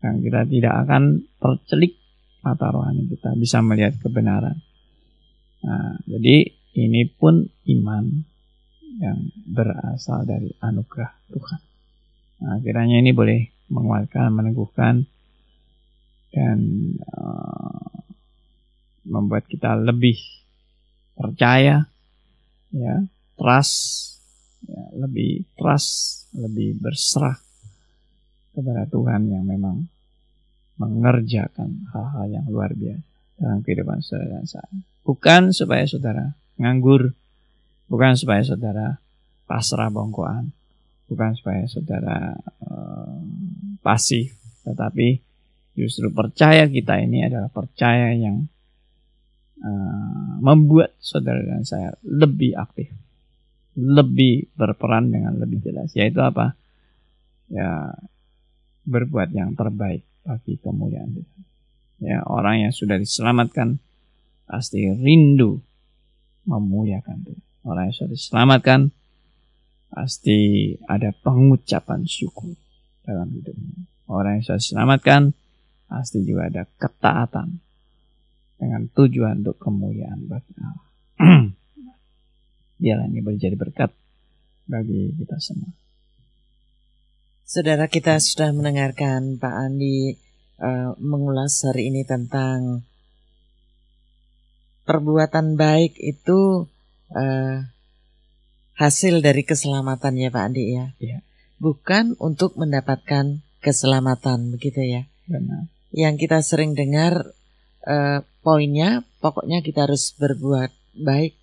[0.03, 1.95] Dan kita tidak akan tercelik
[2.43, 4.59] mata rohani kita bisa melihat kebenaran.
[5.63, 8.03] Nah, jadi ini pun iman
[8.99, 11.61] yang berasal dari anugerah Tuhan.
[12.43, 15.07] Nah, kiranya ini boleh menguatkan, meneguhkan,
[16.33, 16.59] dan
[17.13, 17.93] uh,
[19.07, 20.19] membuat kita lebih
[21.13, 21.87] percaya,
[22.73, 23.05] ya,
[23.37, 24.17] trust,
[24.65, 27.37] ya, lebih trust, lebih berserah
[28.53, 29.85] kepada Tuhan yang memang
[30.77, 34.69] mengerjakan hal-hal yang luar biasa dalam kehidupan saudara dan saya.
[35.03, 37.13] Bukan supaya saudara nganggur,
[37.89, 38.97] bukan supaya saudara
[39.45, 40.53] pasrah bongkoan,
[41.09, 43.27] bukan supaya saudara um,
[43.83, 44.33] pasif,
[44.63, 45.19] tetapi
[45.75, 48.47] justru percaya kita ini adalah percaya yang
[49.61, 52.89] uh, membuat saudara dan saya lebih aktif,
[53.77, 55.93] lebih berperan dengan lebih jelas.
[55.93, 56.57] Yaitu apa?
[57.51, 57.93] Ya
[58.83, 61.41] berbuat yang terbaik bagi kemuliaan Tuhan.
[62.03, 63.79] Ya, orang yang sudah diselamatkan
[64.43, 65.63] pasti rindu
[66.43, 67.43] memuliakan Tuhan.
[67.63, 68.91] Orang yang sudah diselamatkan
[69.87, 72.59] pasti ada pengucapan syukur
[73.07, 73.87] dalam hidupnya.
[74.11, 75.21] Orang yang sudah diselamatkan
[75.87, 77.62] pasti juga ada ketaatan
[78.63, 80.87] dengan tujuan untuk kemuliaan bagi Allah.
[82.79, 83.91] Biarlah ini boleh jadi berkat
[84.67, 85.71] bagi kita semua.
[87.43, 90.15] Saudara kita sudah mendengarkan Pak Andi
[90.63, 92.87] uh, mengulas hari ini tentang
[94.87, 96.65] perbuatan baik itu
[97.13, 97.57] uh,
[98.79, 100.85] hasil dari keselamatan ya Pak Andi ya.
[100.97, 101.19] Iya.
[101.61, 105.07] Bukan untuk mendapatkan keselamatan begitu ya.
[105.29, 105.69] Benar.
[105.93, 107.37] Yang kita sering dengar
[107.83, 111.33] eh, poinnya pokoknya kita harus berbuat baik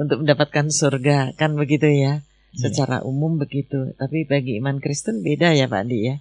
[0.00, 2.24] untuk mendapatkan surga kan begitu ya.
[2.50, 2.66] Iya.
[2.66, 3.94] Secara umum begitu.
[3.94, 6.16] Tapi bagi iman Kristen beda ya Pak Andi ya.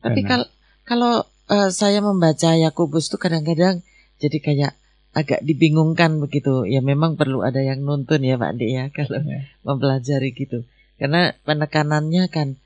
[0.00, 0.46] Tapi kalau
[0.88, 1.14] kalau
[1.52, 3.84] eh, saya membaca Yakobus tuh kadang-kadang
[4.16, 4.72] jadi kayak
[5.12, 6.64] agak dibingungkan begitu.
[6.64, 9.44] Ya memang perlu ada yang nuntun ya Pak Andi ya kalau Ya.
[9.66, 10.64] mempelajari gitu.
[10.96, 12.56] Karena penekanannya kan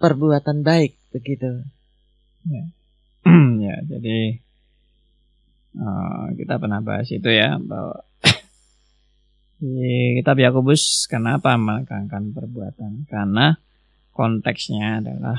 [0.00, 1.64] perbuatan baik begitu.
[3.66, 4.18] ya, jadi
[5.76, 8.00] eh, kita pernah bahas itu ya bahwa
[9.62, 13.06] di kitab Yakobus kenapa menekankan perbuatan?
[13.08, 13.56] Karena
[14.16, 15.38] konteksnya adalah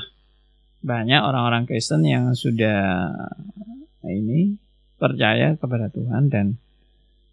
[0.82, 3.14] banyak orang-orang Kristen yang sudah
[4.02, 4.58] ini
[4.98, 6.58] percaya kepada Tuhan dan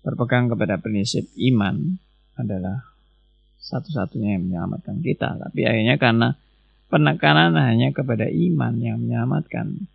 [0.05, 1.97] berpegang kepada prinsip iman
[2.37, 2.89] adalah
[3.59, 5.37] satu-satunya yang menyelamatkan kita.
[5.37, 6.27] Tapi akhirnya karena
[6.89, 9.85] penekanan hanya kepada iman yang menyelamatkan,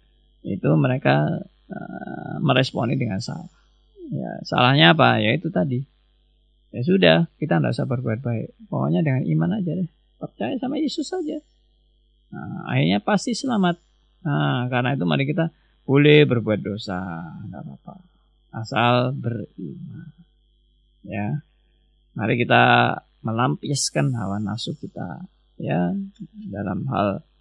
[0.45, 3.49] itu mereka eh, meresponi dengan salah.
[4.13, 5.19] Ya, salahnya apa?
[5.19, 5.81] Ya itu tadi.
[6.75, 8.53] Ya sudah, kita tidak usah berbuat baik.
[8.69, 9.89] Pokoknya dengan iman aja deh.
[10.21, 11.41] Percaya sama Yesus saja.
[12.35, 13.81] Nah, akhirnya pasti selamat.
[14.27, 15.49] Nah, karena itu mari kita
[15.85, 16.99] boleh berbuat dosa,
[17.49, 17.95] nggak apa-apa.
[18.53, 20.13] Asal beriman.
[21.05, 21.41] Ya.
[22.15, 25.25] Mari kita melampiaskan hawa nafsu kita
[25.57, 25.97] ya
[26.53, 27.34] dalam hal uh,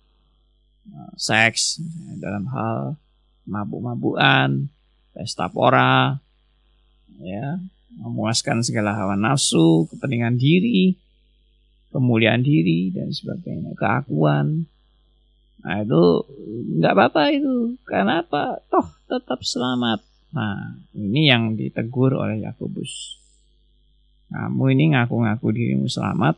[1.15, 1.79] seks,
[2.19, 2.99] dalam hal
[3.47, 4.67] mabuk-mabukan,
[5.13, 6.17] pesta pora,
[7.19, 7.59] ya,
[7.99, 10.97] memuaskan segala hawa nafsu, kepentingan diri,
[11.93, 14.65] kemuliaan diri dan sebagainya, keakuan.
[15.63, 16.03] Nah itu
[16.81, 18.59] nggak apa-apa itu, karena apa?
[18.67, 20.01] Toh tetap selamat.
[20.33, 23.21] Nah ini yang ditegur oleh Yakobus.
[24.33, 26.35] Kamu ini ngaku-ngaku dirimu selamat,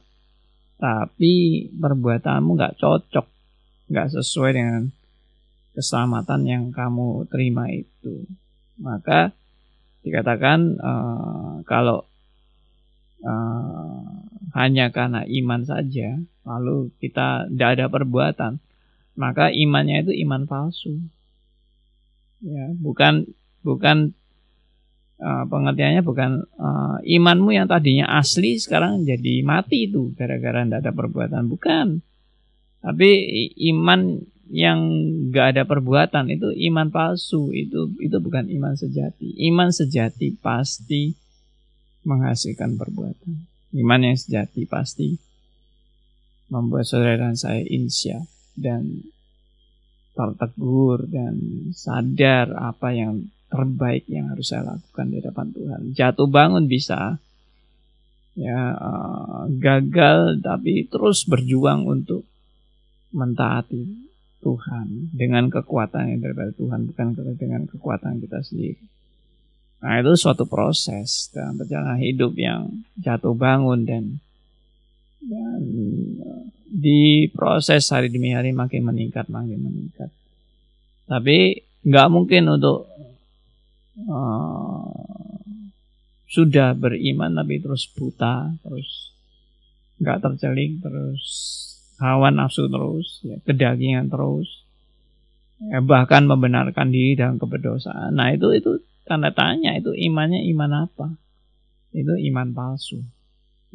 [0.75, 3.25] tapi perbuatanmu nggak cocok,
[3.89, 4.82] nggak sesuai dengan
[5.76, 8.26] keselamatan yang kamu terima itu.
[8.80, 9.36] Maka
[10.02, 12.08] dikatakan eh, kalau
[13.21, 14.06] eh,
[14.56, 16.15] hanya karena iman saja,
[16.48, 18.54] lalu kita tidak ada perbuatan,
[19.19, 20.95] maka imannya itu iman palsu.
[22.39, 23.28] Ya, bukan
[23.65, 24.15] bukan
[25.19, 30.91] eh, pengertiannya bukan eh, imanmu yang tadinya asli sekarang jadi mati itu gara-gara tidak ada
[30.95, 31.88] perbuatan, bukan.
[32.86, 33.10] Tapi
[33.74, 34.21] iman
[34.54, 34.80] yang
[35.34, 39.34] gak ada perbuatan itu iman palsu, itu itu bukan iman sejati.
[39.50, 41.17] Iman sejati pasti
[42.06, 43.34] menghasilkan perbuatan.
[43.74, 45.17] Iman yang sejati pasti
[46.54, 48.21] membuat saudara dan saya insya
[48.54, 49.02] dan
[50.13, 51.36] tertegur dan
[51.74, 55.82] sadar apa yang terbaik yang harus saya lakukan di hadapan Tuhan.
[55.98, 57.17] Jatuh bangun bisa,
[58.38, 62.24] ya eh, gagal tapi terus berjuang untuk
[63.15, 63.84] mentaati
[64.43, 67.08] Tuhan dengan kekuatan yang daripada Tuhan bukan
[67.39, 68.78] dengan kekuatan kita sendiri.
[69.82, 74.04] Nah itu suatu proses dalam perjalanan hidup yang jatuh bangun dan
[75.25, 75.62] dan
[76.21, 80.13] eh, di proses hari demi hari makin meningkat makin meningkat.
[81.10, 82.86] Tapi nggak mungkin untuk
[83.97, 85.25] eh,
[86.30, 89.15] sudah beriman tapi terus buta terus
[90.01, 91.23] nggak tercelik terus
[92.01, 94.65] hawa nafsu terus ya, kedagingan terus
[95.60, 98.15] ya, bahkan membenarkan diri dalam keberdosaan.
[98.15, 101.08] Nah itu itu tanda tanya itu imannya iman apa?
[101.95, 102.99] Itu iman palsu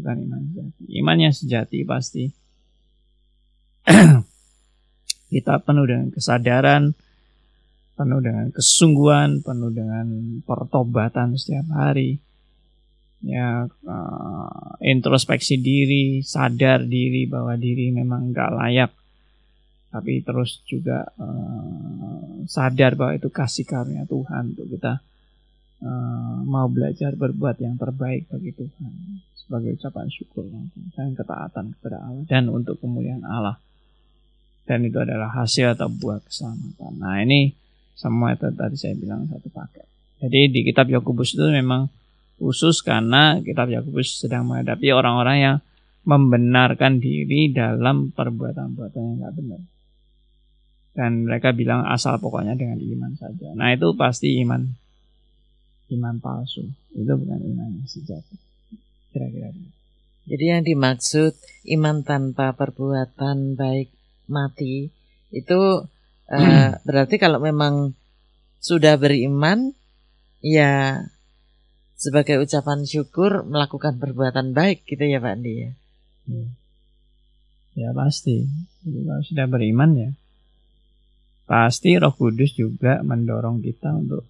[0.01, 0.83] bukan iman sejati.
[0.97, 2.25] Imannya sejati pasti.
[5.31, 6.97] Kita penuh dengan kesadaran
[8.01, 10.09] penuh dengan kesungguhan penuh dengan
[10.49, 12.17] pertobatan setiap hari
[13.21, 18.93] ya uh, introspeksi diri, sadar diri bahwa diri memang nggak layak,
[19.93, 25.05] tapi terus juga uh, sadar bahwa itu kasih karunia Tuhan untuk kita
[25.85, 28.93] uh, mau belajar berbuat yang terbaik bagi Tuhan
[29.37, 30.47] sebagai ucapan syukur
[30.95, 33.59] dan ketaatan kepada Allah dan untuk kemuliaan Allah
[34.71, 37.03] dan itu adalah hasil atau buah keselamatan.
[37.03, 37.51] Nah ini
[37.99, 39.83] semua itu tadi saya bilang satu paket.
[40.23, 41.91] Jadi di kitab Yakobus itu memang
[42.41, 45.57] khusus karena kitab Yakobus sedang menghadapi orang-orang yang
[46.09, 49.61] membenarkan diri dalam perbuatan-perbuatan yang nggak benar.
[50.91, 53.53] Dan mereka bilang asal pokoknya dengan iman saja.
[53.53, 54.65] Nah itu pasti iman
[55.93, 56.65] iman palsu.
[56.97, 58.37] Itu bukan iman yang sejati.
[59.13, 59.53] Kira-kira.
[60.31, 61.37] Jadi yang dimaksud
[61.77, 63.93] iman tanpa perbuatan baik
[64.31, 64.89] mati
[65.35, 65.61] itu
[66.31, 67.93] eh, berarti kalau memang
[68.63, 69.73] sudah beriman
[70.45, 71.05] ya
[72.01, 75.71] sebagai ucapan syukur melakukan perbuatan baik gitu ya Pak Andi ya.
[76.25, 76.47] Ya,
[77.77, 78.49] ya pasti.
[78.81, 80.11] Kalau sudah beriman ya
[81.51, 84.23] pasti Roh Kudus juga mendorong kita untuk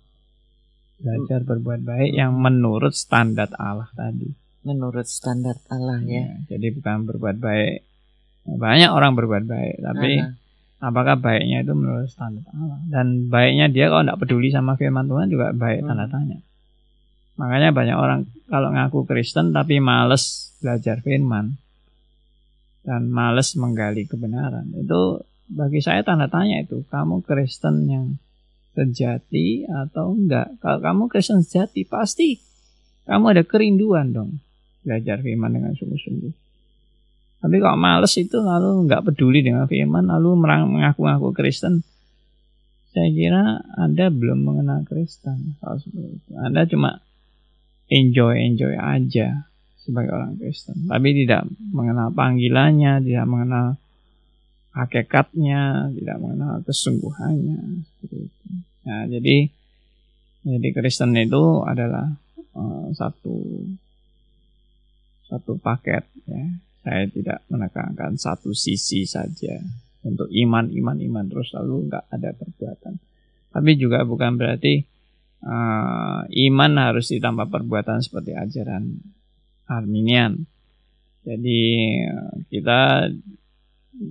[0.98, 4.32] belajar berbuat baik yang menurut standar Allah tadi.
[4.64, 6.26] Menurut standar Allah ya.
[6.26, 7.84] ya jadi bukan berbuat baik.
[8.50, 10.32] Banyak orang berbuat baik, tapi Aha.
[10.80, 12.80] apakah baiknya itu menurut standar Allah?
[12.88, 15.88] Dan baiknya dia kalau tidak peduli sama firman Tuhan juga baik hmm.
[15.92, 16.40] tanda tanya.
[17.40, 18.20] Makanya banyak orang
[18.52, 21.56] kalau ngaku Kristen tapi males belajar firman.
[22.84, 24.68] Dan males menggali kebenaran.
[24.76, 28.06] Itu bagi saya tanda tanya itu kamu Kristen yang
[28.76, 30.60] sejati atau enggak?
[30.60, 32.36] Kalau kamu Kristen sejati pasti
[33.08, 34.40] kamu ada kerinduan dong
[34.84, 36.32] belajar firman dengan sungguh-sungguh.
[37.40, 41.80] Tapi kalau males itu lalu enggak peduli dengan firman lalu mengaku-ngaku Kristen
[42.90, 43.42] saya kira
[43.78, 45.54] Anda belum mengenal Kristen.
[45.62, 46.98] Kalau seperti Anda cuma
[47.90, 49.50] enjoy enjoy aja
[49.82, 53.76] sebagai orang Kristen tapi tidak mengenal panggilannya tidak mengenal
[54.74, 58.18] hakikatnya, tidak mengenal kesungguhannya itu.
[58.86, 59.50] Nah, jadi
[60.40, 62.08] jadi Kristen itu adalah
[62.56, 63.66] uh, satu
[65.26, 66.44] satu paket ya.
[66.80, 69.60] Saya tidak menekankan satu sisi saja
[70.00, 72.94] untuk iman iman iman terus lalu nggak ada perbuatan.
[73.52, 74.80] Tapi juga bukan berarti
[75.44, 79.00] uh, iman harus ditambah perbuatan seperti ajaran
[79.70, 80.44] Arminian.
[81.20, 81.60] Jadi
[82.48, 83.12] kita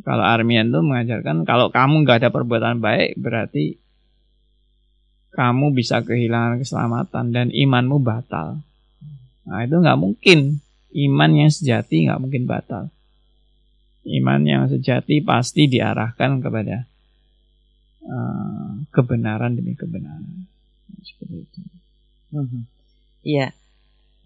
[0.06, 3.82] kalau Armian tuh mengajarkan kalau kamu nggak ada perbuatan baik berarti
[5.34, 8.62] kamu bisa kehilangan keselamatan dan imanmu batal.
[9.46, 10.62] Nah itu nggak mungkin.
[10.90, 12.90] Iman yang sejati nggak mungkin batal.
[14.10, 16.90] Iman yang sejati pasti diarahkan kepada
[18.10, 20.50] uh, kebenaran demi kebenaran.
[21.02, 21.60] Seperti itu.
[22.36, 22.62] Mhm.
[23.26, 23.48] Iya.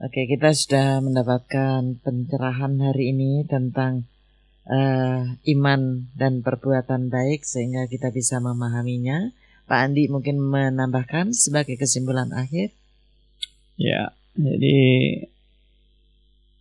[0.03, 4.03] Oke, kita sudah mendapatkan pencerahan hari ini tentang
[4.67, 5.81] uh, iman
[6.17, 9.31] dan perbuatan baik sehingga kita bisa memahaminya.
[9.63, 12.75] Pak Andi mungkin menambahkan sebagai kesimpulan akhir.
[13.79, 14.75] Ya, jadi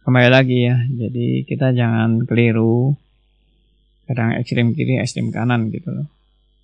[0.07, 0.79] kembali lagi ya.
[0.87, 2.95] Jadi kita jangan keliru
[4.07, 6.07] kadang ekstrim kiri, ekstrim kanan gitu loh.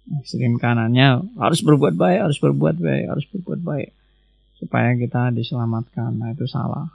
[0.09, 3.89] Ekstrim kanannya harus berbuat baik, harus berbuat baik, harus berbuat baik
[4.59, 6.17] supaya kita diselamatkan.
[6.19, 6.89] Nah itu salah.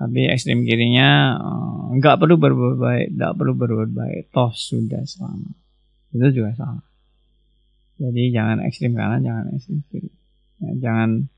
[0.00, 5.52] Tapi ekstrem kirinya uh, nggak perlu berbuat baik, nggak perlu berbuat baik, toh sudah selamat.
[6.16, 6.84] Itu juga salah.
[8.00, 10.08] Jadi jangan ekstrem kanan, jangan ekstrem kiri.
[10.64, 11.28] Ya, jangan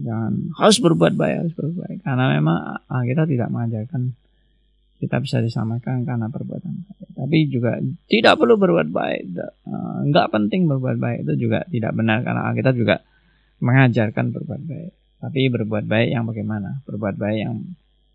[0.00, 1.98] jangan harus berbuat baik, harus berbuat baik.
[2.08, 2.56] Karena memang
[2.88, 4.16] uh, kita tidak mengajarkan
[4.98, 7.08] kita bisa disamakan karena perbuatan baik.
[7.14, 7.78] Tapi juga
[8.10, 9.22] tidak perlu berbuat baik.
[9.66, 12.96] Uh, nggak penting berbuat baik itu juga tidak benar karena kita juga
[13.62, 14.92] mengajarkan berbuat baik.
[15.18, 16.82] Tapi berbuat baik yang bagaimana?
[16.86, 17.56] Berbuat baik yang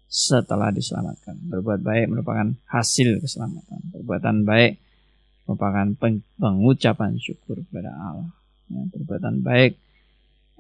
[0.08, 1.40] setelah diselamatkan.
[1.48, 3.80] Berbuat baik merupakan hasil keselamatan.
[3.96, 4.80] Perbuatan baik
[5.48, 5.88] merupakan
[6.40, 8.32] pengucapan syukur kepada Allah.
[8.72, 9.76] Ya, perbuatan baik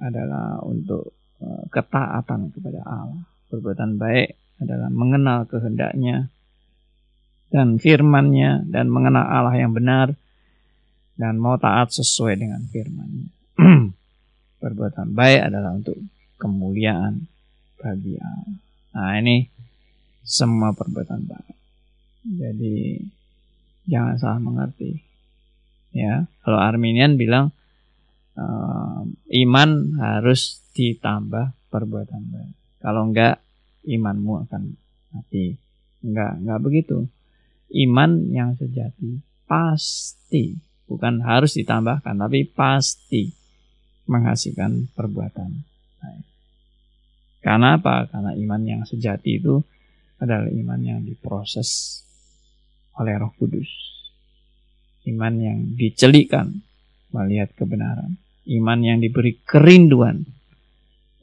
[0.03, 3.23] adalah untuk uh, ketaatan kepada Allah.
[3.47, 6.29] Perbuatan baik adalah mengenal kehendaknya
[7.53, 10.17] dan firmannya dan mengenal Allah yang benar
[11.13, 13.29] dan mau taat sesuai dengan firmannya.
[14.63, 15.99] perbuatan baik adalah untuk
[16.41, 17.29] kemuliaan
[17.77, 18.57] bagi Allah.
[18.95, 19.45] Nah ini
[20.23, 21.57] semua perbuatan baik.
[22.23, 23.03] Jadi
[23.85, 24.95] jangan salah mengerti.
[25.93, 27.53] Ya, kalau Arminian bilang
[28.33, 29.05] uh,
[29.45, 29.69] iman
[30.01, 32.55] harus ditambah perbuatan baik.
[32.81, 33.43] Kalau enggak
[33.83, 34.63] imanmu akan
[35.13, 35.55] mati.
[36.03, 36.97] Enggak, enggak begitu.
[37.73, 40.55] Iman yang sejati pasti
[40.87, 43.33] bukan harus ditambahkan tapi pasti
[44.05, 45.49] menghasilkan perbuatan
[46.03, 46.25] baik.
[47.43, 48.07] Karena apa?
[48.07, 49.59] Karena iman yang sejati itu
[50.19, 51.99] adalah iman yang diproses
[52.95, 53.67] oleh Roh Kudus.
[55.03, 56.63] Iman yang dicelikan
[57.11, 58.15] melihat kebenaran.
[58.47, 60.23] Iman yang diberi kerinduan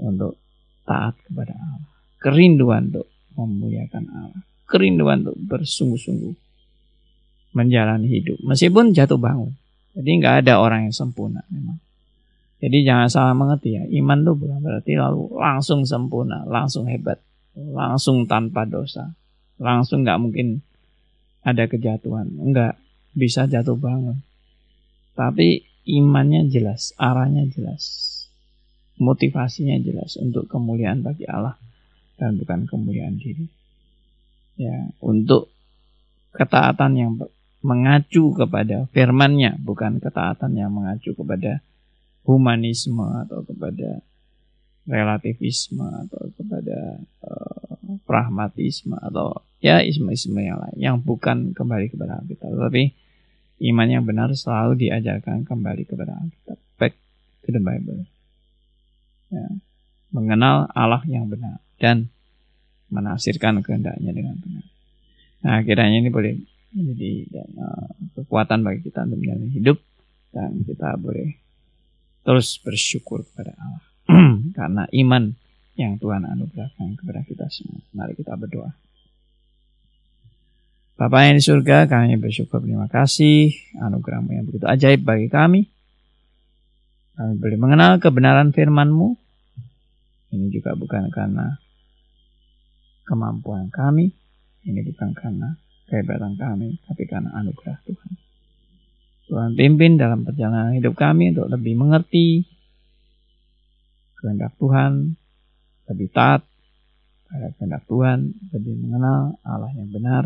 [0.01, 0.37] untuk
[0.85, 1.90] taat kepada Allah.
[2.21, 4.43] Kerinduan untuk memuliakan Allah.
[4.69, 6.37] Kerinduan untuk bersungguh-sungguh
[7.57, 8.39] menjalani hidup.
[8.45, 9.57] Meskipun jatuh bangun.
[9.97, 11.81] Jadi nggak ada orang yang sempurna memang.
[12.61, 13.83] Jadi jangan salah mengerti ya.
[13.89, 17.19] Iman itu bukan berarti lalu langsung sempurna, langsung hebat,
[17.57, 19.17] langsung tanpa dosa,
[19.57, 20.61] langsung nggak mungkin
[21.41, 22.29] ada kejatuhan.
[22.37, 22.77] Enggak,
[23.17, 24.21] bisa jatuh bangun.
[25.17, 27.83] Tapi imannya jelas, arahnya jelas,
[29.01, 31.57] motivasinya jelas untuk kemuliaan bagi Allah
[32.21, 33.49] dan bukan kemuliaan diri.
[34.61, 35.49] Ya, untuk
[36.37, 37.17] ketaatan yang
[37.65, 41.65] mengacu kepada firman-Nya, bukan ketaatan yang mengacu kepada
[42.29, 44.05] humanisme atau kepada
[44.89, 52.51] relativisme atau kepada uh, pragmatisme atau ya isme-isme yang lain yang bukan kembali kepada Alkitab
[52.57, 52.97] tapi
[53.71, 56.95] iman yang benar selalu diajarkan kembali kepada Alkitab back
[57.45, 58.09] to the Bible
[59.29, 59.47] ya.
[60.11, 62.13] mengenal Allah yang benar dan
[62.93, 64.65] menafsirkan kehendaknya dengan benar
[65.41, 66.37] nah kiranya ini boleh
[66.71, 67.89] menjadi dan, uh,
[68.21, 69.79] kekuatan bagi kita untuk menjalani hidup
[70.31, 71.35] dan kita boleh
[72.23, 73.83] terus bersyukur kepada Allah
[74.59, 75.35] karena iman
[75.81, 77.81] yang Tuhan anugerahkan kepada kita semua.
[77.97, 78.69] Mari kita berdoa.
[81.01, 85.65] Bapak yang di surga, kami bersyukur terima kasih anugerahmu yang begitu ajaib bagi kami.
[87.17, 89.17] Kami boleh mengenal kebenaran firman-Mu.
[90.37, 91.57] Ini juga bukan karena
[93.11, 94.15] kemampuan kami.
[94.63, 95.59] Ini bukan karena
[95.91, 98.13] kehebatan kami, tapi karena anugerah Tuhan.
[99.27, 102.47] Tuhan pimpin dalam perjalanan hidup kami untuk lebih mengerti
[104.23, 105.19] kehendak Tuhan,
[105.91, 106.47] lebih taat
[107.27, 108.19] pada kehendak Tuhan,
[108.55, 110.25] lebih mengenal Allah yang benar,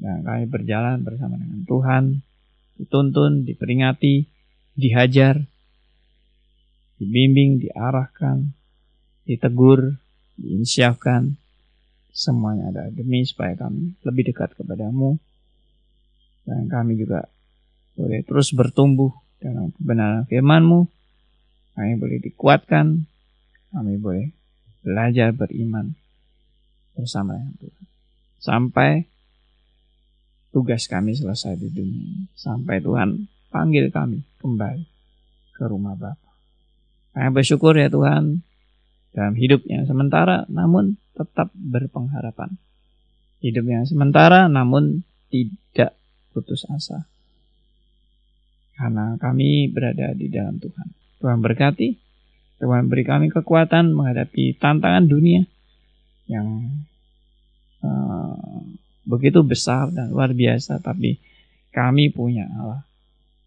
[0.00, 2.04] dan kami berjalan bersama dengan Tuhan,
[2.80, 4.24] dituntun, diperingati,
[4.78, 5.44] dihajar,
[6.96, 8.56] dibimbing, diarahkan,
[9.28, 10.00] ditegur,
[10.40, 11.36] diinsyafkan,
[12.10, 15.20] semuanya ada demi supaya kami lebih dekat kepadamu
[16.48, 17.28] dan kami juga
[17.94, 20.80] boleh terus bertumbuh dalam kebenaran firman-Mu.
[21.76, 23.06] Kami boleh dikuatkan,
[23.72, 24.34] kami boleh
[24.82, 25.94] belajar beriman
[26.96, 27.84] bersama dengan Tuhan.
[28.40, 28.90] Sampai
[30.50, 34.84] tugas kami selesai di dunia Sampai Tuhan panggil kami kembali
[35.54, 36.30] ke rumah Bapa.
[37.14, 38.42] Kami bersyukur ya Tuhan
[39.10, 42.54] dalam hidup yang sementara namun tetap berpengharapan.
[43.40, 45.02] Hidup yang sementara namun
[45.32, 45.96] tidak
[46.30, 47.08] putus asa.
[48.76, 50.88] Karena kami berada di dalam Tuhan.
[51.20, 52.00] Tuhan berkati,
[52.60, 55.44] Tuhan beri kami kekuatan menghadapi tantangan dunia
[56.28, 56.80] yang
[57.84, 58.64] uh,
[59.04, 60.80] begitu besar dan luar biasa.
[60.80, 61.20] Tapi
[61.76, 62.80] kami punya Allah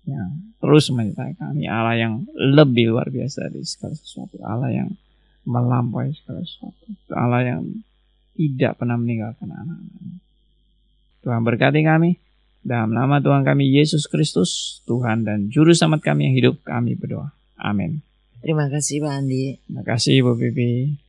[0.05, 1.66] yang terus menyertai kami.
[1.66, 4.38] Allah yang lebih luar biasa dari segala sesuatu.
[4.45, 4.89] Allah yang
[5.43, 6.83] melampaui segala sesuatu.
[7.13, 7.61] Allah yang
[8.33, 10.17] tidak pernah meninggalkan anak-anaknya.
[11.23, 12.11] Tuhan berkati kami.
[12.63, 17.35] Dalam nama Tuhan kami Yesus Kristus, Tuhan dan Juru Selamat kami yang hidup, kami berdoa.
[17.59, 17.99] Amin.
[18.39, 19.59] Terima kasih Pak Andi.
[19.67, 21.03] Terima kasih Bu Bibi.